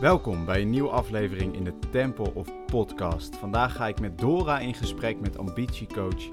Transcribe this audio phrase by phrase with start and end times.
[0.00, 3.36] Welkom bij een nieuwe aflevering in de Temple of Podcast.
[3.36, 6.28] Vandaag ga ik met Dora in gesprek met ambitiecoach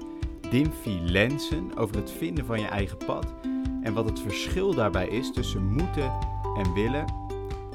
[0.50, 3.34] Dimfy Lensen over het vinden van je eigen pad
[3.82, 6.18] en wat het verschil daarbij is tussen moeten
[6.56, 7.04] en willen.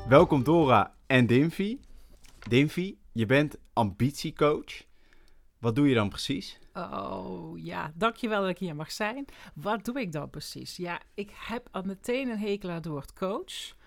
[0.07, 1.79] Welkom Dora en Dimfy.
[2.47, 4.83] Dimfy, je bent ambitiecoach.
[5.59, 6.59] Wat doe je dan precies?
[6.73, 9.25] Oh ja, dankjewel dat ik hier mag zijn.
[9.53, 10.77] Wat doe ik dan precies?
[10.77, 13.79] Ja, ik heb al meteen een hekel aan het coach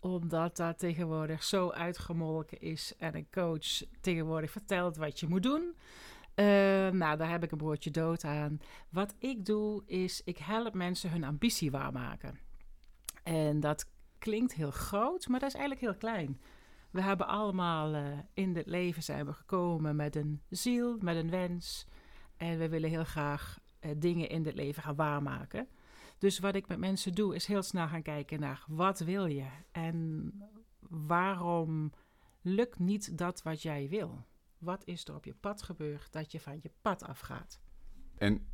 [0.00, 5.74] omdat dat tegenwoordig zo uitgemolken is en een coach tegenwoordig vertelt wat je moet doen.
[6.34, 6.46] Uh,
[6.88, 8.60] nou, daar heb ik een broodje dood aan.
[8.88, 12.38] Wat ik doe is, ik help mensen hun ambitie waarmaken.
[13.22, 16.40] En dat klinkt heel groot, maar dat is eigenlijk heel klein.
[16.90, 21.30] We hebben allemaal uh, in het leven zijn we gekomen met een ziel, met een
[21.30, 21.86] wens.
[22.36, 25.68] En we willen heel graag uh, dingen in het leven gaan waarmaken.
[26.18, 29.46] Dus wat ik met mensen doe, is heel snel gaan kijken naar wat wil je
[29.72, 30.32] en
[30.88, 31.92] waarom
[32.40, 34.24] lukt niet dat wat jij wil.
[34.58, 37.60] Wat is er op je pad gebeurd dat je van je pad afgaat?
[38.18, 38.46] En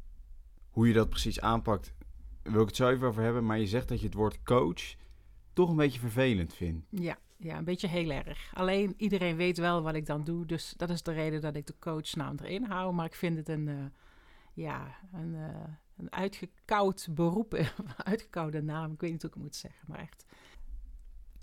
[0.70, 1.94] hoe je dat precies aanpakt,
[2.42, 3.46] wil ik het zo even over hebben.
[3.46, 4.94] Maar je zegt dat je het woord coach
[5.52, 6.86] toch een beetje vervelend vindt.
[6.90, 8.52] Ja, ja, een beetje heel erg.
[8.54, 10.46] Alleen iedereen weet wel wat ik dan doe.
[10.46, 12.94] Dus dat is de reden dat ik de coachnaam erin hou.
[12.94, 13.84] Maar ik vind het een, uh,
[14.52, 15.64] ja, een, uh,
[15.96, 17.54] een uitgekoud beroep,
[17.96, 18.92] uitgekoude naam.
[18.92, 20.24] Ik weet niet hoe ik het moet zeggen, maar echt.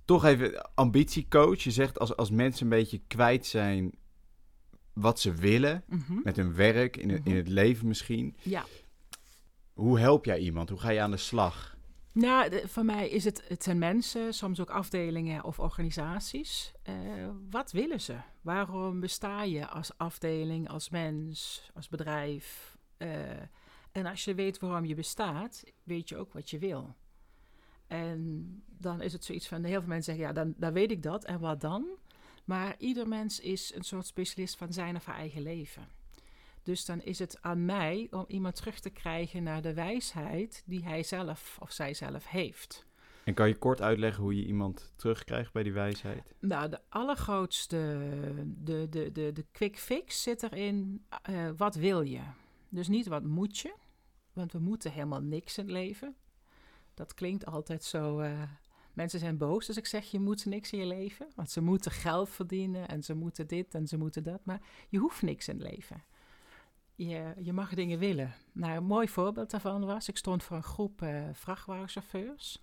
[0.06, 1.62] Toch even ambitiecoach.
[1.62, 3.92] Je zegt als, als mensen een beetje kwijt zijn
[4.94, 6.22] wat ze willen mm -hmm.
[6.24, 7.34] met hun werk, in, het, mm -hmm.
[7.34, 8.36] in het leven misschien.
[8.42, 8.66] Ja.
[9.74, 10.70] Hoe help jij iemand?
[10.70, 11.78] Hoe ga je aan de slag?
[12.14, 16.72] Nou, de, voor mij is het, het zijn mensen, soms ook afdelingen of organisaties.
[16.90, 16.96] Uh,
[17.50, 18.16] wat willen ze?
[18.42, 22.78] Waarom besta je als afdeling, als mens, als bedrijf?
[22.98, 23.10] Uh,
[24.00, 26.96] en als je weet waarom je bestaat, weet je ook wat je wil.
[27.88, 31.04] En dan is het zoiets van, heel veel mensen zeggen, ja, dan, dan weet ik
[31.04, 31.26] dat.
[31.26, 31.88] En wat dan?
[32.46, 35.88] Maar ieder mens is een soort specialist van zijn of haar eigen leven.
[36.64, 40.84] Dus dan is het aan mij om iemand terug te krijgen naar de wijsheid die
[40.84, 42.88] hij zelf of zij zelf heeft.
[43.24, 46.36] En kan je kort uitleggen hoe je iemand terugkrijgt bij die wijsheid?
[46.40, 48.00] Nou, de allergrootste,
[48.46, 52.22] de, de, de, de quick fix zit erin, uh, wat wil je?
[52.70, 53.74] Dus niet wat moet je,
[54.40, 56.16] want we moeten helemaal niks in het leven.
[56.94, 58.22] Dat klinkt altijd zo.
[58.22, 58.42] Uh,
[58.94, 61.28] mensen zijn boos als ik zeg je moet niks in je leven.
[61.36, 64.46] Want ze moeten geld verdienen en ze moeten dit en ze moeten dat.
[64.46, 66.04] Maar je hoeft niks in het leven.
[66.96, 68.34] Je, je mag dingen willen.
[68.52, 72.62] Nou, een mooi voorbeeld daarvan was: ik stond voor een groep uh, vrachtwagenchauffeurs.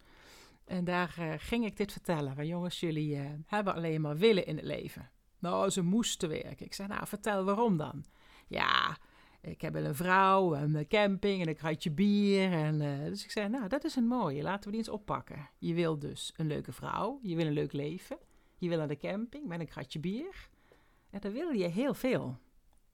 [0.65, 2.35] En daar uh, ging ik dit vertellen.
[2.35, 5.11] Van jongens, jullie hebben alleen maar willen in het leven.
[5.39, 6.67] Nou, ze moesten werken.
[6.67, 8.05] Ik zei, nou, vertel waarom dan?
[8.47, 8.97] Ja,
[9.47, 12.53] ik heb een vrouw, een camping en een kratje bier.
[12.53, 14.43] En, uh, dus ik zei, nou, dat is een mooie.
[14.43, 15.49] Laten we die eens oppakken.
[15.59, 17.19] Je wil dus een leuke vrouw.
[17.23, 18.19] Je wil een leuk leven.
[18.59, 20.49] Je wil naar de camping met een kratje bier.
[21.11, 22.39] En dan wil je heel veel.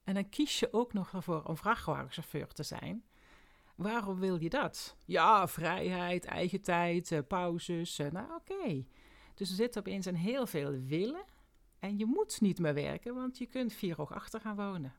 [0.03, 3.03] En dan kies je ook nog ervoor om vrachtwagenchauffeur te zijn.
[3.75, 4.95] Waarom wil je dat?
[5.05, 7.99] Ja, vrijheid, eigen tijd, uh, pauzes.
[7.99, 8.85] Uh, nou, oké.
[9.35, 11.23] Dus er zit opeens een heel veel willen.
[11.79, 14.93] En je moet niet meer werken, want je kunt vier hoog achter gaan wonen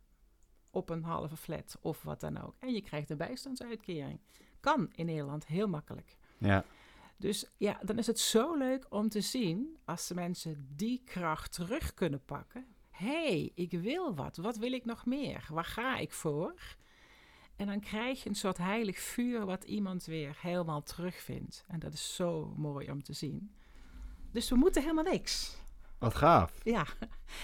[0.75, 2.55] op een halve flat of wat dan ook.
[2.59, 4.21] En je krijgt een bijstandsuitkering.
[4.61, 6.17] Kan in Nederland heel makkelijk.
[6.39, 6.65] Ja.
[7.17, 11.53] Dus ja, dan is het zo leuk om te zien als de mensen die kracht
[11.53, 12.67] terug kunnen pakken.
[12.91, 14.37] Hé, hey, ik wil wat.
[14.37, 15.47] Wat wil ik nog meer?
[15.51, 16.55] Waar ga ik voor?
[17.57, 21.65] En dan krijg je een soort heilig vuur wat iemand weer helemaal terugvindt.
[21.69, 23.55] En dat is zo mooi om te zien.
[24.33, 25.63] Dus we moeten helemaal niks.
[26.05, 26.53] Wat gaaf.
[26.63, 26.87] Ja.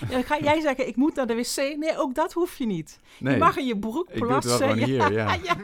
[0.08, 1.76] ja ga jij zeggen, ik moet naar de wc?
[1.76, 3.00] Nee, ook dat hoef je niet.
[3.18, 3.32] Nee.
[3.32, 4.52] Je mag in je broek plassen.
[4.52, 5.34] Ik doe het wel hier, ja.
[5.34, 5.56] ja.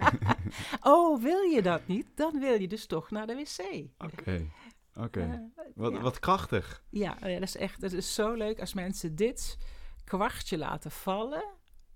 [0.83, 2.07] Oh, wil je dat niet?
[2.15, 3.59] Dan wil je dus toch naar de wc.
[3.99, 4.21] Oké.
[4.21, 4.51] Okay.
[4.95, 5.05] Oké.
[5.05, 5.29] Okay.
[5.29, 6.01] Uh, wat, ja.
[6.01, 6.85] wat krachtig.
[6.91, 9.59] Ja, ja, dat is echt dat is zo leuk als mensen dit
[10.05, 11.45] kwartje laten vallen.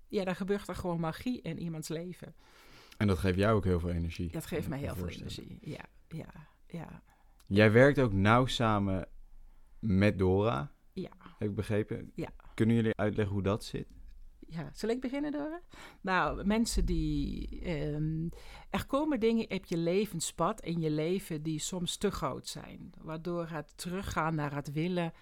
[0.07, 2.35] Ja, dan gebeurt er gewoon magie in iemands leven.
[2.97, 4.31] En dat geeft jou ook heel veel energie.
[4.31, 7.01] Dat geeft mij heel veel energie, ja, ja, ja.
[7.47, 9.07] Jij werkt ook nauw samen
[9.79, 10.71] met Dora.
[10.93, 11.11] Ja.
[11.37, 12.11] Heb ik begrepen?
[12.15, 12.29] Ja.
[12.53, 13.87] Kunnen jullie uitleggen hoe dat zit?
[14.47, 15.61] Ja, zal ik beginnen, Dora?
[16.01, 17.59] Nou, mensen die...
[17.93, 18.29] Um,
[18.69, 22.93] er komen dingen op je levenspad in je leven die soms te groot zijn.
[23.01, 25.13] Waardoor het teruggaan naar het willen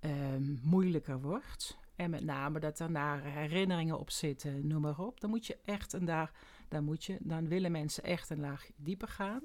[0.00, 1.78] um, moeilijker wordt.
[1.96, 5.20] En met name dat er naar herinneringen op zitten, noem maar op.
[5.20, 6.32] Dan moet je echt en daar,
[6.68, 9.42] dan moet je, dan willen mensen echt een laag dieper gaan.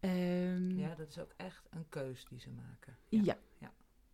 [0.00, 2.96] Um, ja, dat is ook echt een keus die ze maken.
[3.08, 3.22] Ja.
[3.22, 3.38] ja.
[3.58, 3.72] ja.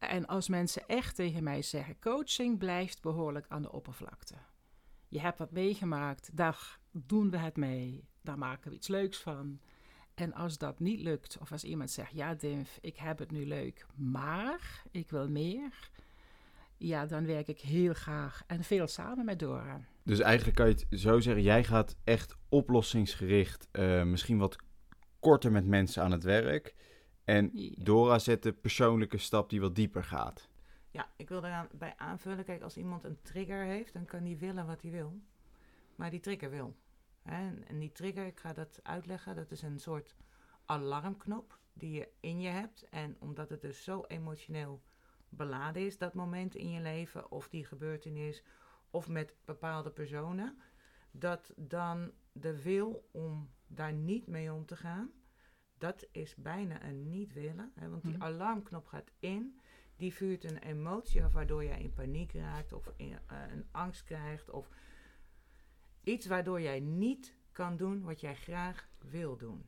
[0.09, 4.35] En als mensen echt tegen mij zeggen: coaching blijft behoorlijk aan de oppervlakte.
[5.09, 9.61] Je hebt wat meegemaakt, daar doen we het mee, daar maken we iets leuks van.
[10.15, 13.47] En als dat niet lukt, of als iemand zegt, ja Dimf, ik heb het nu
[13.47, 15.91] leuk, maar ik wil meer,
[16.77, 19.81] ja, dan werk ik heel graag en veel samen met Dora.
[20.03, 24.57] Dus eigenlijk kan je het zo zeggen, jij gaat echt oplossingsgericht, uh, misschien wat
[25.21, 26.75] korter met mensen aan het werk.
[27.25, 30.49] En Dora zet de persoonlijke stap die wat dieper gaat.
[30.91, 32.45] Ja, ik wil daaraan bij aanvullen.
[32.45, 35.21] Kijk, als iemand een trigger heeft, dan kan die willen wat hij wil.
[35.95, 36.77] Maar die trigger wil.
[37.23, 37.51] Hè?
[37.67, 40.17] En die trigger, ik ga dat uitleggen, dat is een soort
[40.65, 42.89] alarmknop die je in je hebt.
[42.89, 44.83] En omdat het dus zo emotioneel
[45.29, 48.43] beladen is, dat moment in je leven, of die gebeurtenis,
[48.91, 50.59] of met bepaalde personen,
[51.11, 55.11] dat dan de wil om daar niet mee om te gaan,
[55.79, 57.73] dat is bijna een niet willen.
[57.75, 57.89] Hè?
[57.89, 58.23] Want die mhm.
[58.23, 59.61] alarmknop gaat in,
[59.97, 64.05] die vuurt een emotie af waardoor jij in paniek raakt, of in, eh, een angst
[64.05, 64.69] krijgt, of
[66.05, 69.67] iets waardoor jij niet kan doen wat jij graag wil doen.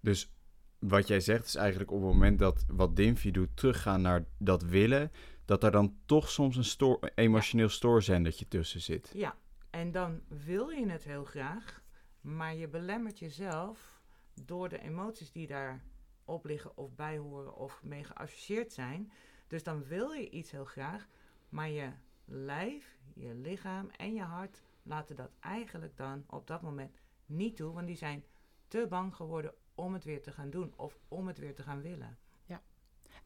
[0.00, 0.32] Dus
[0.78, 4.62] wat jij zegt is eigenlijk op het moment dat wat Dimfy doet teruggaan naar dat
[4.62, 5.12] willen,
[5.44, 9.10] dat er dan toch soms een stoor, emotioneel stoorzendertje tussen zit.
[9.14, 9.36] Ja,
[9.70, 11.82] en dan wil je het heel graag,
[12.20, 13.97] maar je belemmert jezelf
[14.44, 15.84] door de emoties die daar
[16.24, 19.12] op liggen of bij horen of mee geassocieerd zijn.
[19.46, 21.08] Dus dan wil je iets heel graag,
[21.48, 21.92] maar je
[22.24, 27.72] lijf, je lichaam en je hart laten dat eigenlijk dan op dat moment niet toe,
[27.72, 28.24] want die zijn
[28.68, 31.80] te bang geworden om het weer te gaan doen of om het weer te gaan
[31.80, 32.18] willen.
[32.44, 32.62] Ja,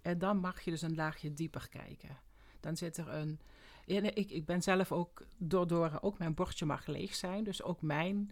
[0.03, 2.19] en dan mag je dus een laagje dieper kijken.
[2.61, 3.41] Dan zit er een.
[3.85, 7.45] ik, ik ben zelf ook door, door ook mijn bordje mag leeg zijn.
[7.45, 8.31] Dus ook mijn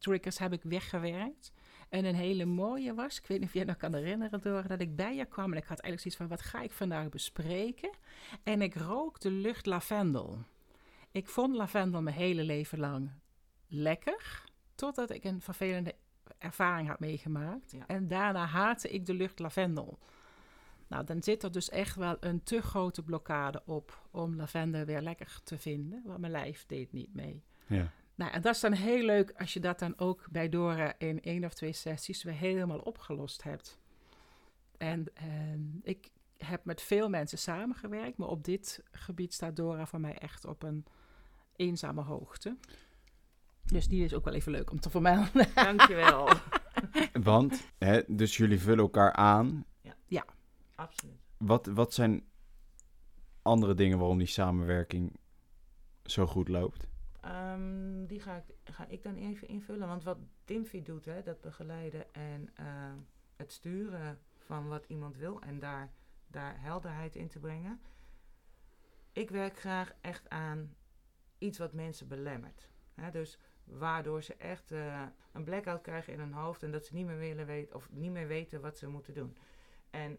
[0.00, 1.52] emotietriggers heb ik weggewerkt.
[1.88, 4.66] En een hele mooie was, ik weet niet of je je nog kan herinneren, door
[4.66, 7.08] dat ik bij je kwam en ik had eigenlijk zoiets van: wat ga ik vandaag
[7.08, 7.90] bespreken?
[8.42, 10.38] En ik rook de lucht lavendel.
[11.10, 13.10] Ik vond lavendel mijn hele leven lang
[13.66, 14.44] lekker,
[14.74, 15.94] totdat ik een vervelende
[16.38, 17.74] ervaring had meegemaakt.
[17.86, 19.98] En daarna haatte ik de lucht lavendel.
[20.86, 25.00] Nou, dan zit er dus echt wel een te grote blokkade op om lavendel weer
[25.00, 27.42] lekker te vinden, want mijn lijf deed niet mee.
[27.66, 27.92] Ja.
[28.20, 31.22] Nou, en dat is dan heel leuk als je dat dan ook bij Dora in
[31.22, 33.78] één of twee sessies weer helemaal opgelost hebt.
[34.76, 40.00] En, en ik heb met veel mensen samengewerkt, maar op dit gebied staat Dora voor
[40.00, 40.84] mij echt op een
[41.56, 42.56] eenzame hoogte.
[43.64, 45.48] Dus die is ook wel even leuk om te vermelden.
[45.54, 46.28] Dankjewel.
[47.22, 49.64] Want, hè, dus jullie vullen elkaar aan.
[49.80, 50.24] Ja, ja.
[50.74, 51.20] absoluut.
[51.36, 52.24] Wat, wat zijn
[53.42, 55.16] andere dingen waarom die samenwerking
[56.04, 56.89] zo goed loopt?
[57.24, 59.88] Um, die ga ik, ga ik dan even invullen.
[59.88, 62.92] Want wat Dimfy doet, hè, dat begeleiden en uh,
[63.36, 65.92] het sturen van wat iemand wil en daar,
[66.26, 67.80] daar helderheid in te brengen.
[69.12, 70.76] Ik werk graag echt aan
[71.38, 72.68] iets wat mensen belemmert.
[72.94, 76.94] Hè, dus waardoor ze echt uh, een blackout krijgen in hun hoofd en dat ze
[76.94, 79.36] niet meer willen weten of niet meer weten wat ze moeten doen.
[79.90, 80.18] En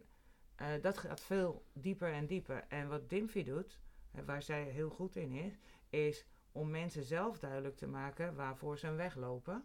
[0.61, 2.65] uh, dat gaat veel dieper en dieper.
[2.67, 3.79] En wat Dimfy doet,
[4.25, 5.57] waar zij heel goed in is,
[5.89, 9.63] is om mensen zelf duidelijk te maken waarvoor ze een weglopen.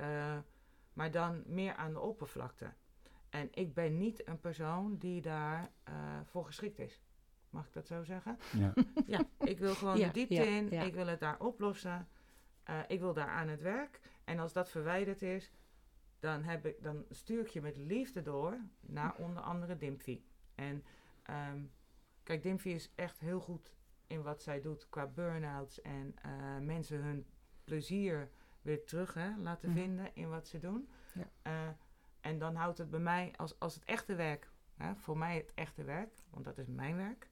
[0.00, 0.38] Uh,
[0.92, 2.72] maar dan meer aan de oppervlakte.
[3.28, 7.02] En ik ben niet een persoon die daarvoor voor geschikt is.
[7.50, 8.38] Mag ik dat zo zeggen?
[8.52, 8.72] Ja.
[9.06, 10.72] ja ik wil gewoon de diepte in.
[10.72, 12.08] Ik wil het daar oplossen.
[12.70, 14.00] Uh, ik wil daar aan het werk.
[14.24, 15.52] En als dat verwijderd is,
[16.18, 20.20] dan, heb ik, dan stuur ik je met liefde door naar onder andere Dimpy.
[20.54, 20.84] En
[21.30, 21.72] um,
[22.22, 23.72] kijk, Dimpy is echt heel goed
[24.08, 27.26] in wat zij doet qua burn-outs en uh, mensen hun
[27.64, 28.30] plezier
[28.62, 29.78] weer terug hè, laten mhm.
[29.78, 30.88] vinden in wat ze doen.
[31.14, 31.30] Ja.
[31.46, 31.68] Uh,
[32.20, 35.52] en dan houdt het bij mij, als, als het echte werk, hè, voor mij het
[35.54, 37.28] echte werk, want dat is mijn werk,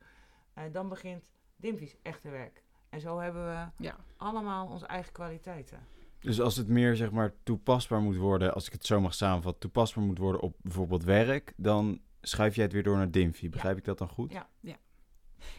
[0.55, 2.63] uh, dan begint Dimpy's echte werk.
[2.89, 3.97] En zo hebben we ja.
[4.17, 5.87] allemaal onze eigen kwaliteiten.
[6.21, 9.61] Dus als het meer zeg maar toepasbaar moet worden, als ik het zo mag samenvatten,
[9.61, 13.49] toepasbaar moet worden op bijvoorbeeld werk, dan schuif jij het weer door naar Dimfy.
[13.49, 14.33] Begrijp ik dat dan goed?
[14.33, 14.77] Ja, ja.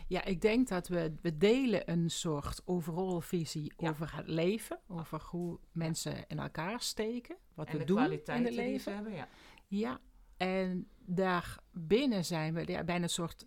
[0.08, 5.22] Ja, ik denk dat we, we delen een soort overal visie over het leven, over
[5.30, 8.96] hoe mensen in elkaar steken, wat we doen in het leven.
[8.96, 9.28] Hebben, ja.
[9.68, 10.00] ja,
[10.38, 13.46] en daar binnen zijn we ja, bijna een soort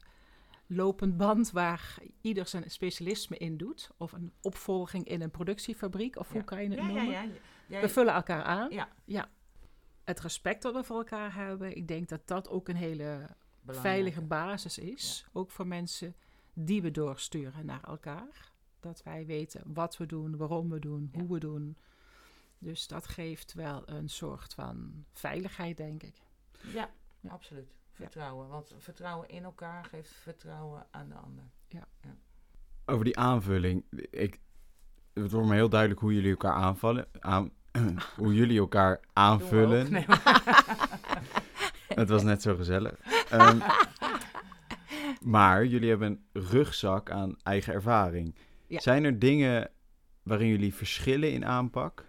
[0.67, 3.91] lopend band waar ieder zijn specialisme in doet.
[3.97, 7.33] Of een opvolging in een productiefabriek, of hoe kan je het noemen?
[7.67, 8.71] We vullen elkaar aan.
[8.71, 8.89] Ja.
[9.05, 9.29] ja.
[10.05, 13.29] Het respect dat we voor elkaar hebben, ik denk dat dat ook een hele
[13.67, 15.27] veilige basis is.
[15.33, 16.15] Ook voor mensen
[16.53, 18.53] die we doorsturen naar elkaar.
[18.81, 21.77] Dat wij weten wat we doen, waarom we doen, hoe we doen.
[22.59, 26.15] Dus dat geeft wel een soort van veiligheid, denk ik.
[26.73, 26.91] Ja,
[27.29, 27.75] absoluut.
[27.93, 28.49] Vertrouwen.
[28.49, 31.45] Want vertrouwen in elkaar geeft vertrouwen aan de ander.
[31.69, 31.87] Ja.
[32.03, 32.17] ja.
[32.85, 33.85] Over die aanvulling.
[34.11, 34.39] Ik,
[35.13, 37.51] het wordt me heel duidelijk hoe jullie elkaar aanvallen, aan,
[38.17, 39.93] hoe jullie elkaar aanvullen.
[39.93, 40.07] Nee,
[42.01, 42.95] Het was net zo gezellig.
[43.31, 43.59] Ehm,
[45.35, 48.35] maar jullie hebben een rugzak aan eigen ervaring.
[48.67, 48.81] Ja.
[48.81, 49.71] Zijn er dingen
[50.23, 52.05] waarin jullie verschillen in aanpak?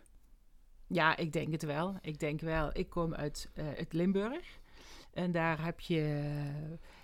[0.87, 1.97] Ja, ik denk het wel.
[2.01, 2.69] Ik denk wel.
[2.73, 4.59] Ik kom uit, eh, uit Limburg.
[5.13, 6.31] En daar heb je,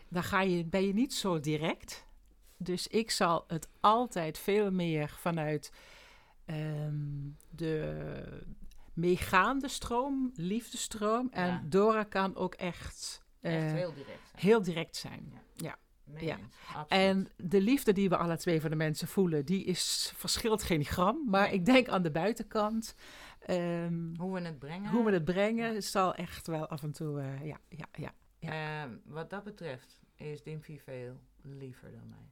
[0.09, 2.05] daar ga je, ben je niet zo direct.
[2.57, 5.71] Dus ik zal het altijd veel meer vanuit
[6.45, 6.95] ehm,
[7.50, 8.03] de
[8.93, 11.27] meegaande stroom, liefdestroom.
[11.31, 11.62] En Ja.
[11.65, 14.27] Dora kan ook echt, Echt heel direct.
[14.29, 14.41] zijn.
[14.41, 15.34] heel direct zijn.
[15.53, 15.77] Ja.
[16.74, 16.88] absoluut.
[16.88, 20.86] En de liefde die we alle twee voor de mensen voelen, die is, verschilt geen
[20.86, 21.24] gram.
[21.29, 22.96] Maar ik denk aan de buitenkant,
[23.39, 24.91] ehm, Hoe we het brengen.
[24.91, 28.13] hoe we het brengen, zal echt wel af en toe, eh, ja, ja, ja.
[28.39, 32.32] Ehm, wat dat betreft is Dimpy veel liever dan mij.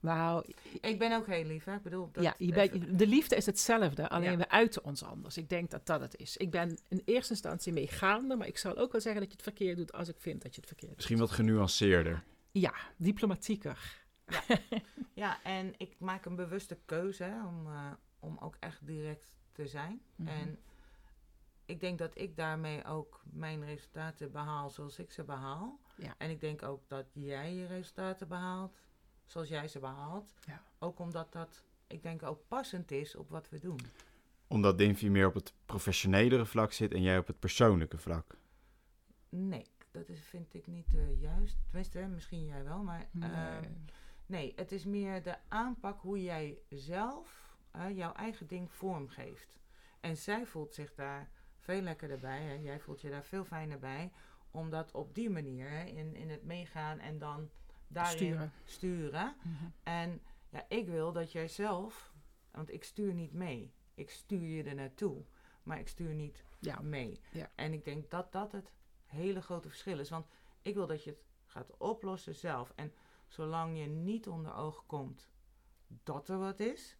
[0.00, 0.44] Nou,
[0.80, 1.74] Ik ben ook heel lief, hè?
[1.74, 2.08] Ik bedoel...
[2.12, 4.36] Dat ja, je bent- de liefde is hetzelfde, alleen Ja.
[4.36, 5.36] we uiten ons anders.
[5.36, 6.36] Ik denk dat dat het is.
[6.36, 9.46] Ik ben in eerste instantie meegaande, maar ik zal ook wel zeggen dat je het
[9.46, 10.96] verkeerd doet als ik vind dat je het verkeerd doet.
[10.98, 12.22] Misschien wat genuanceerder.
[12.52, 14.04] Ja, diplomatieker.
[15.14, 20.00] Ja, en ik maak een bewuste keuze om, eh, om ook echt direct te zijn.
[20.16, 20.28] Mhm.
[20.28, 20.58] En
[21.64, 25.80] ik denk dat ik daarmee ook mijn resultaten behaal zoals ik ze behaal.
[25.96, 26.14] Ja.
[26.18, 28.78] En ik denk ook dat jij je resultaten behaalt
[29.26, 30.34] zoals jij ze behaalt.
[30.46, 30.62] Ja.
[30.78, 33.80] Ook omdat dat, ik denk, ook passend is op wat we doen.
[34.46, 38.36] Omdat Dimfy meer op het professionelere vlak zit en jij op het persoonlijke vlak.
[39.28, 41.56] Nee, dat is, vind ik niet eh, juist.
[41.66, 43.08] Tenminste, hè, misschien jij wel, maar...
[43.12, 43.30] Nee.
[43.30, 43.72] ehm,
[44.26, 49.58] Nee, het is meer de aanpak hoe jij zelf eh, jouw eigen ding vormgeeft.
[50.00, 52.42] En zij voelt zich daar veel lekkerder bij.
[52.42, 52.54] Hè?
[52.54, 54.12] Jij voelt je daar veel fijner bij.
[54.50, 57.50] Omdat op die manier, hè, in, in het meegaan en dan
[57.88, 58.52] daarin Sturen.
[58.64, 59.36] sturen.
[59.42, 59.64] Mhm.
[59.82, 62.12] En ja, ik wil dat jij zelf,
[62.50, 63.74] want ik stuur niet mee.
[63.94, 65.24] Ik stuur je er naartoe,
[65.62, 66.80] maar ik stuur niet Ja.
[66.80, 67.20] mee.
[67.32, 67.50] Ja.
[67.54, 68.72] En ik denk dat dat het
[69.04, 70.10] hele grote verschil is.
[70.10, 70.26] Want
[70.62, 72.72] ik wil dat je het gaat oplossen zelf.
[72.76, 72.92] En
[73.26, 75.30] zolang je niet onder ogen komt
[75.86, 76.98] dat er wat is,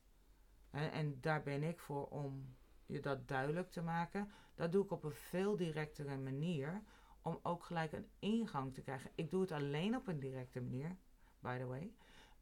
[0.70, 4.90] hè, en daar ben ik voor om je dat duidelijk te maken, dat doe ik
[4.90, 6.82] op een veel directere manier.
[7.26, 9.10] Om ook gelijk een ingang te krijgen.
[9.14, 10.96] Ik doe het alleen op een directe manier,
[11.40, 11.92] by the way.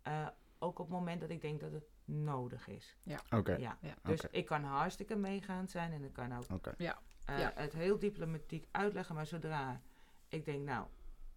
[0.03, 0.27] Eh,
[0.59, 2.97] ook op het moment dat ik denk dat het nodig is.
[3.31, 3.79] Oké, Ja.
[3.81, 3.95] Ja.
[4.03, 6.45] Dus ik kan hartstikke meegaan zijn en ik kan ook.
[6.79, 6.99] Ja.
[7.25, 7.53] eh, Ja.
[7.55, 9.15] het heel diplomatiek uitleggen.
[9.15, 9.81] Maar zodra
[10.29, 10.87] ik denk, nou,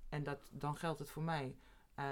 [0.09, 1.55] en dat, dan geldt het voor mij.
[1.95, 2.05] eh,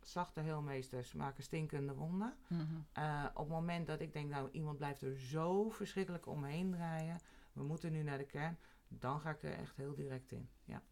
[0.00, 2.36] zachte heelmeesters maken stinkende wonden.
[2.48, 2.62] Mhm.
[2.92, 7.20] Eh, op het moment dat ik denk, nou, iemand blijft er zo verschrikkelijk omheen draaien.
[7.52, 8.58] We moeten nu naar de kern.
[8.88, 10.48] Dan ga ik er echt heel direct in.
[10.64, 10.82] Ja,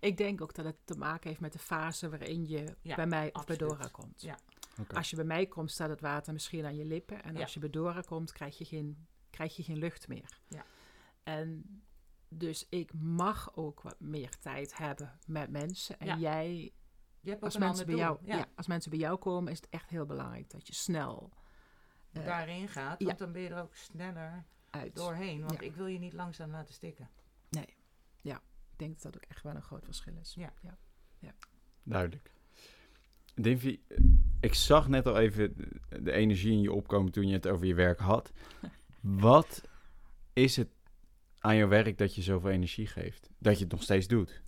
[0.00, 3.06] Ik denk ook dat het te maken heeft met de fase waarin je Ja, bij
[3.06, 3.56] mij of bij.
[3.56, 4.22] Dora komt.
[4.22, 4.38] Ja.
[4.94, 7.22] Als je bij mij komt, staat het water misschien aan je lippen.
[7.22, 7.40] En Ja.
[7.40, 10.40] als je bij Dora komt, krijg je geen, krijg je geen lucht meer.
[10.48, 10.64] Ja.
[11.22, 11.64] En
[12.28, 15.98] dus ik mag ook wat meer tijd hebben met mensen.
[15.98, 16.16] En Ja.
[16.16, 16.72] jij,
[17.20, 18.46] je hebt ook als een mensen, bij jou, ja.
[18.56, 21.32] als mensen bij jou komen, is het echt heel belangrijk dat je snel
[22.12, 23.00] eh, daarin gaat.
[23.00, 23.06] ja.
[23.06, 24.44] Want dan ben je er ook sneller
[24.80, 24.94] uit.
[24.96, 25.40] doorheen.
[25.40, 25.60] Want Ja.
[25.60, 27.08] ik wil je niet langzaam laten stikken.
[28.76, 30.34] Ik denk dat dat ook echt wel een groot verschil is.
[30.34, 30.52] Ja.
[31.82, 32.30] Duidelijk.
[33.34, 33.80] Dimfy,
[34.40, 35.54] ik zag net al even
[36.02, 38.32] de- energie in je opkomen toen je het over je werk had.
[39.00, 39.62] Wat
[40.32, 40.68] is het
[41.38, 43.30] aan jouw werk dat je zoveel energie geeft?
[43.38, 44.42] Dat je het nog steeds doet?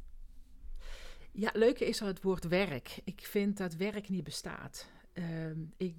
[1.32, 3.00] Ja, het leuke is al het woord werk.
[3.04, 4.90] Ik vind dat werk niet bestaat.
[5.12, 5.96] Ehm, ik,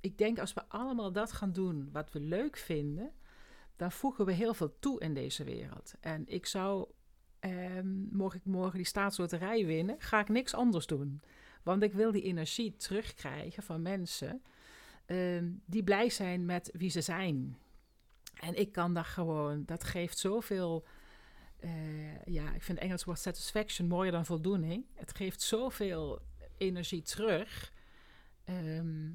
[0.00, 3.12] ik denk als we allemaal dat gaan doen wat we leuk vinden,
[3.76, 5.94] dan voegen we heel veel toe in deze wereld.
[6.00, 6.88] En ik zou,
[7.38, 11.20] ehm, mocht ik morgen die staatsloterij winnen, ga ik niks anders doen.
[11.62, 14.42] Want ik wil die energie terugkrijgen van mensen
[15.06, 17.58] ehm, die blij zijn met wie ze zijn.
[18.34, 20.86] En ik kan daar gewoon, dat geeft zoveel
[21.56, 24.84] eh, ja, ik vind Engels woord satisfaction mooier dan voldoening.
[24.94, 26.22] Het geeft zoveel
[26.58, 27.72] energie terug.
[28.44, 29.10] Ehm,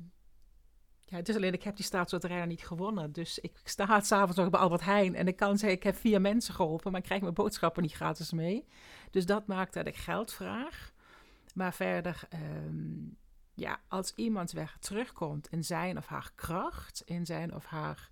[1.12, 3.12] ja, het is alleen, ik heb die staatsloterij niet gewonnen.
[3.12, 6.22] Dus ik sta s'avonds nog bij Albert Heijn en ik kan zeggen, ik heb vier
[6.22, 8.68] mensen geholpen, maar ik krijg mijn boodschappen niet gratis mee.
[9.10, 10.94] Dus dat maakt dat ik geld vraag.
[11.54, 13.10] Maar verder, ehm,
[13.54, 18.10] ja, als iemand weer terugkomt in zijn of haar kracht, in zijn of haar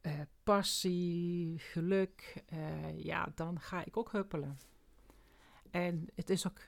[0.00, 0.12] eh,
[0.42, 4.58] passie, geluk, eh, ja, dan ga ik ook huppelen.
[5.70, 6.58] En het is ook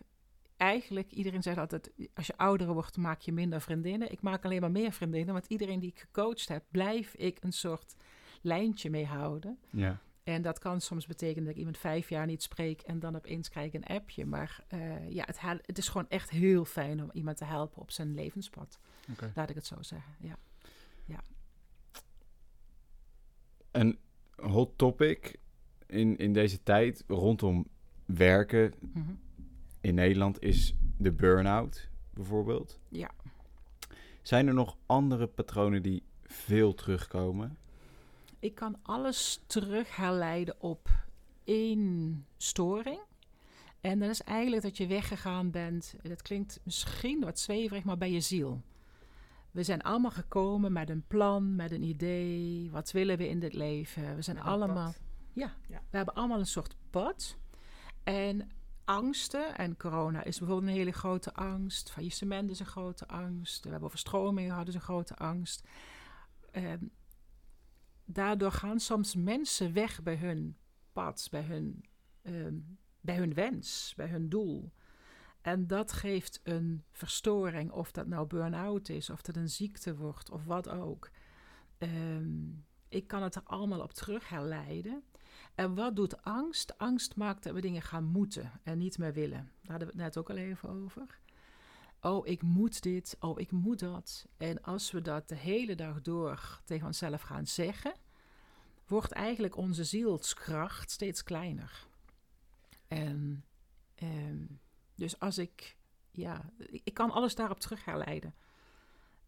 [0.61, 4.13] eigenlijk, iedereen zegt altijd, als je ouder wordt, maak je minder vriendinnen.
[4.13, 7.53] Ik maak alleen maar meer vriendinnen, want iedereen die ik gecoacht heb, blijf ik een
[7.53, 7.95] soort
[8.43, 9.59] lijntje mee houden.
[9.71, 10.01] Ja.
[10.23, 13.49] En dat kan soms betekenen dat ik iemand vijf jaar niet spreek en dan opeens
[13.49, 14.27] krijg ik een appje.
[14.27, 17.91] Maar eh, ja, het, het is gewoon echt heel fijn om iemand te helpen op
[17.91, 18.79] zijn levenspad.
[19.35, 20.39] Laat ik het zo zeggen, ja.
[23.71, 23.99] Een
[24.37, 25.37] hot topic
[25.87, 27.67] in, in deze tijd rondom
[28.05, 29.13] werken Mhm.
[29.81, 32.79] In Nederland is de burn-out bijvoorbeeld.
[32.89, 33.11] Ja.
[34.23, 37.59] Zijn er nog andere patronen die veel terugkomen?
[38.39, 40.89] Ik kan alles terug herleiden op
[41.45, 43.01] één storing.
[43.81, 45.95] En dat is eigenlijk dat je weggegaan bent.
[46.03, 48.63] Dat klinkt misschien wat zweverig, maar bij je ziel.
[49.51, 52.71] We zijn allemaal gekomen met een plan, met een idee.
[52.71, 54.17] Wat willen we in dit leven?
[54.17, 54.93] We zijn allemaal.
[55.33, 55.81] Ja, Ja.
[55.91, 57.37] we hebben allemaal een soort pad.
[58.05, 58.51] En
[58.91, 61.91] angsten, en corona is bijvoorbeeld een hele grote angst.
[61.91, 63.65] Faillissement is een grote angst.
[63.65, 65.69] We hebben overstromingen gehad, is een grote angst.
[66.51, 66.85] Ehm,
[68.05, 70.57] daardoor gaan soms mensen weg bij hun
[70.93, 71.85] pad, bij hun,
[72.23, 72.55] ehm,
[73.01, 74.73] bij hun wens, bij hun doel.
[75.41, 80.31] En dat geeft een verstoring, of dat nou burn-out is, of dat een ziekte wordt,
[80.31, 81.11] of wat ook.
[81.79, 82.49] Ehm,
[82.91, 85.05] ik kan het er allemaal op terug herleiden.
[85.55, 86.79] En wat doet angst?
[86.79, 89.51] Angst maakt dat we dingen gaan moeten en niet meer willen.
[89.63, 91.21] Daar hadden we het net ook al even over.
[92.01, 93.17] Oh, ik moet dit.
[93.21, 94.27] Oh, ik moet dat.
[94.37, 97.95] En als we dat de hele dag door tegen onszelf gaan zeggen,
[98.87, 101.87] wordt eigenlijk onze zielskracht steeds kleiner.
[102.89, 103.45] En
[103.95, 104.45] ehm,
[104.95, 105.77] dus als ik,
[106.11, 108.35] ja, ik kan alles daarop terug herleiden.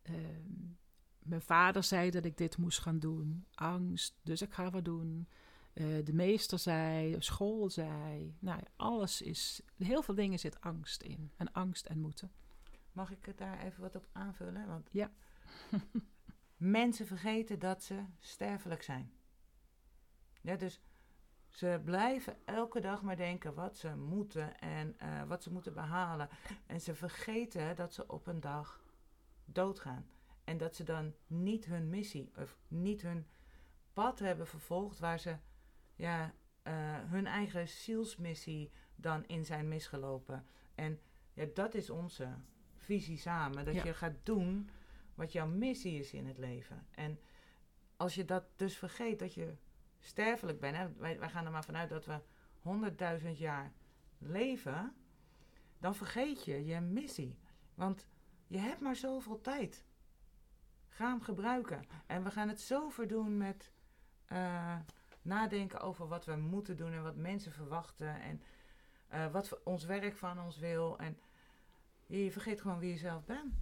[0.03, 0.73] Ehm,
[1.23, 3.47] mijn vader zei dat ik dit moest gaan doen.
[3.55, 5.29] Angst, dus ik ga wat doen.
[5.73, 8.37] Eh, de meester zei, school zei.
[8.39, 9.63] Nou, alles is.
[9.77, 11.33] Heel veel dingen zit angst in.
[11.37, 12.33] En angst en moeten.
[12.93, 14.67] Mag ik het daar even wat op aanvullen?
[14.67, 15.11] Want Ja.
[16.57, 19.13] mensen vergeten dat ze sterfelijk zijn.
[20.41, 20.81] Ja, dus
[21.49, 26.29] ze blijven elke dag maar denken wat ze moeten en eh, wat ze moeten behalen.
[26.67, 28.81] En ze vergeten dat ze op een dag
[29.45, 30.07] doodgaan.
[30.45, 33.27] En dat ze dan niet hun missie of niet hun
[33.93, 35.37] pad hebben vervolgd waar ze
[35.95, 36.73] ja, eh,
[37.05, 40.47] hun eigen zielsmissie dan in zijn misgelopen.
[40.75, 41.01] En
[41.33, 42.29] ja, dat is onze
[42.77, 43.65] visie samen.
[43.65, 43.85] Dat Ja.
[43.85, 44.69] je gaat doen
[45.15, 46.87] wat jouw missie is in het leven.
[46.91, 47.19] En
[47.97, 49.55] als je dat dus vergeet, dat je
[49.99, 50.77] sterfelijk bent.
[50.77, 50.93] Hè?
[50.93, 52.21] Wij, wij gaan er maar vanuit dat we
[53.23, 53.73] 100.000 jaar
[54.19, 54.95] leven.
[55.79, 57.39] Dan vergeet je je missie.
[57.75, 58.07] Want
[58.47, 59.85] je hebt maar zoveel tijd.
[60.95, 61.85] Ga hem gebruiken.
[62.07, 63.71] En we gaan het zo verdoen met
[64.27, 64.77] eh,
[65.23, 68.21] nadenken over wat we moeten doen en wat mensen verwachten.
[68.21, 68.43] En
[69.09, 70.99] eh, wat ons werk van ons wil.
[70.99, 71.19] En
[72.07, 73.55] je, vergeet gewoon wie je zelf bent.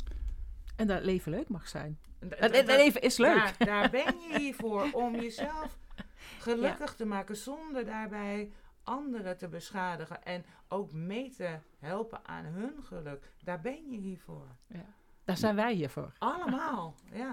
[0.77, 1.99] En dat leven leuk mag zijn.
[2.19, 3.37] Dat- dat- leven is leuk.
[3.37, 5.79] Daar, daar ben je hiervoor, om jezelf
[6.39, 12.83] gelukkig te maken zonder daarbij anderen te beschadigen en ook mee te helpen aan hun
[12.83, 13.33] geluk.
[13.45, 14.47] Daar ben je hiervoor.
[15.25, 16.13] Daar zijn wij hier voor.
[16.19, 17.33] Allemaal, ja,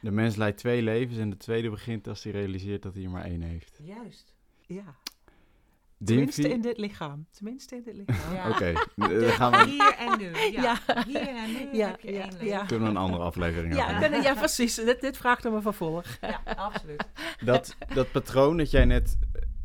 [0.00, 3.10] De mens leidt twee levens en de tweede begint als hij realiseert dat hij er
[3.10, 3.78] maar één heeft.
[3.82, 4.34] juist.
[4.66, 4.94] Ja.
[6.04, 7.26] Tenminste in dit lichaam.
[7.30, 8.34] Tenminste in dit lichaam.
[8.34, 8.48] Ja.
[8.48, 8.72] Oké,
[9.38, 10.78] gaan we, Hier en nu, ja.
[10.86, 11.04] Ja.
[11.06, 12.46] Hier en nu Ja, heb je ja, één leven.
[12.46, 12.64] ja.
[12.64, 14.74] kunnen we een andere aflevering Ja, kunnen- ja, precies.
[14.74, 16.04] Dit, dit vraagt om een vervolg.
[16.20, 17.04] Ja, absoluut.
[17.44, 19.16] dat, dat patroon dat jij net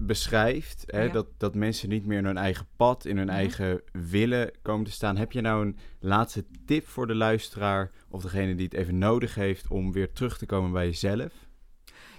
[0.02, 1.12] beschrijft, hè, Ja.
[1.12, 3.36] dat, dat mensen niet meer in hun eigen pad, in hun Mhm.
[3.36, 5.18] eigen willen komen te staan.
[5.18, 9.36] Heb je nou een laatste tip voor de luisteraar of degene die het even nodig
[9.36, 11.34] heeft om weer terug te komen bij jezelf?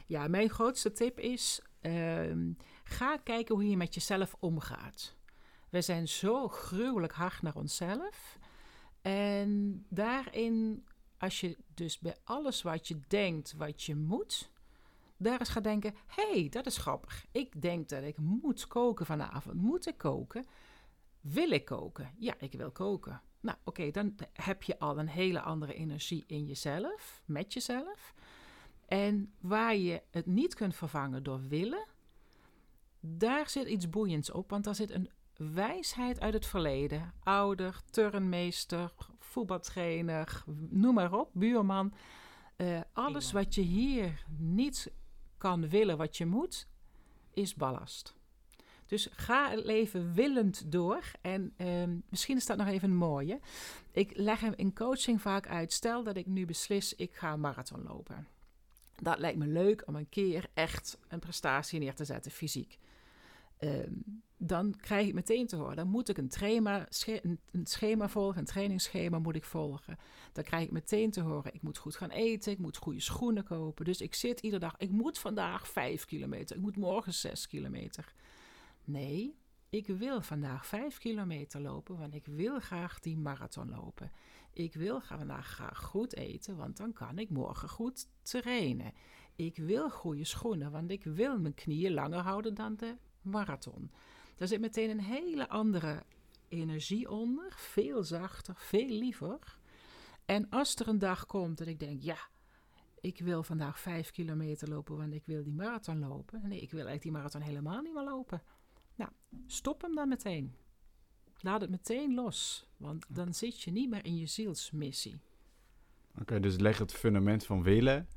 [0.07, 2.53] Ja, mijn grootste tip is: ehm,
[2.85, 5.17] ga kijken hoe je met jezelf omgaat.
[5.71, 8.39] We zijn zo gruwelijk hard naar onszelf.
[9.03, 10.85] En daarin,
[11.19, 14.51] als je dus bij alles wat je denkt, wat je moet,
[15.21, 17.27] daar eens gaat denken: hé, hey, dat is grappig.
[17.33, 19.63] Ik denk dat ik moet koken vanavond.
[19.63, 20.47] Moet ik koken?
[21.21, 22.11] Wil ik koken?
[22.19, 23.23] Ja, ik wil koken.
[23.41, 28.15] Nou, oké, dan heb je al een hele andere energie in jezelf, met jezelf.
[28.87, 31.87] En waar je het niet kunt vervangen door willen,
[33.01, 37.13] daar zit iets boeiends op, want daar zit een wijsheid uit het verleden.
[37.23, 41.93] Ouder, turnmeester, voetbaltrainer, noem maar op, buurman.
[42.57, 44.93] Eh, alles wat je hier niet
[45.41, 46.67] kan willen, wat je moet,
[47.33, 48.15] is ballast.
[48.87, 51.03] Dus ga het leven willend door.
[51.21, 53.41] En ehm, misschien is dat nog even een mooie.
[53.91, 55.73] Ik leg hem in coaching vaak uit.
[55.73, 58.27] Stel dat ik nu beslis, ik ga marathon lopen.
[58.97, 62.79] Dat lijkt me leuk om een keer echt een prestatie neer te zetten, fysiek.
[63.61, 63.93] Ehm,
[64.37, 66.31] dan krijg ik meteen te horen, dan moet ik een,
[67.51, 69.99] een, schema volgen, een trainingsschema moet ik volgen.
[70.33, 73.45] Dan krijg ik meteen te horen, ik moet goed gaan eten, ik moet goede schoenen
[73.45, 73.85] kopen.
[73.85, 78.15] Dus ik zit iedere dag, ik moet vandaag vijf kilometer, ik moet morgen zes kilometer.
[78.85, 79.35] Nee,
[79.69, 84.13] ik wil vandaag vijf kilometer lopen, want ik wil graag die marathon lopen.
[84.53, 88.93] Ik wil vandaag graag goed eten, want dan kan ik morgen goed trainen.
[89.37, 93.91] Ik wil goede schoenen, want ik wil mijn knieën langer houden dan de marathon.
[94.37, 96.03] Daar zit meteen een hele andere
[96.49, 97.53] energie onder.
[97.57, 99.59] Veel zachter, veel liever.
[100.25, 102.19] En als er een dag komt dat ik denk, ja,
[103.01, 106.41] ik wil vandaag vijf kilometer lopen, want ik wil die marathon lopen.
[106.43, 108.43] Nee, ik wil eigenlijk die marathon helemaal niet meer lopen.
[108.95, 109.11] Nou,
[109.47, 110.55] stop hem dan meteen.
[111.41, 115.21] Laat het meteen los, want dan zit je niet meer in je zielsmissie.
[116.21, 118.09] Oké, dus leg het fundament van willen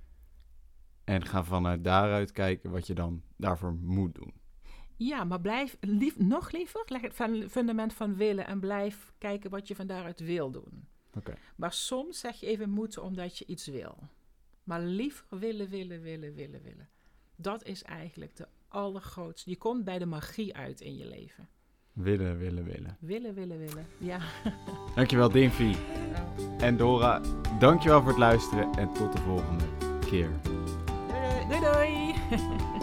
[1.04, 4.34] en ga vanuit daaruit kijken wat je dan daarvoor moet doen.
[4.98, 9.50] Ja, maar blijf lief, nog liever, leg het van- fundament van willen en blijf kijken
[9.50, 10.88] wat je van daaruit wil doen.
[11.56, 13.98] Maar soms zeg je even moeten omdat je iets wil.
[14.64, 16.90] Maar liever willen, willen, willen, willen, willen.
[17.36, 19.50] Dat is eigenlijk de allergrootste.
[19.50, 21.48] Je komt bij de magie uit in je leven.
[21.94, 22.98] Willen, willen, willen.
[23.00, 23.88] Willen, willen, willen.
[23.98, 24.20] Ja.
[24.96, 25.76] Dankjewel Dimfy
[26.12, 27.22] Nou, en Dora.
[27.60, 29.66] Dankjewel voor het luisteren en tot de volgende
[30.00, 30.30] keer.
[30.42, 32.14] Doei doei.
[32.30, 32.82] doei.